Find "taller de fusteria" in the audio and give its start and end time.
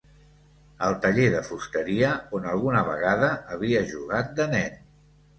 1.01-2.09